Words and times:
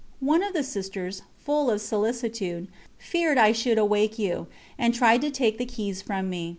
One 0.19 0.41
of 0.41 0.53
the 0.53 0.63
Sisters, 0.63 1.21
full 1.37 1.69
of 1.69 1.79
solicitude, 1.79 2.67
feared 2.97 3.37
I 3.37 3.51
should 3.51 3.77
awake 3.77 4.17
you, 4.17 4.47
and 4.75 4.95
tried 4.95 5.21
to 5.21 5.29
take 5.29 5.59
the 5.59 5.65
keys 5.67 6.01
from 6.01 6.27
me. 6.27 6.49